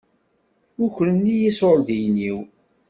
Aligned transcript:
Ukren-iyi 0.85 1.47
iṣuṛdiyen-iw. 1.49 2.37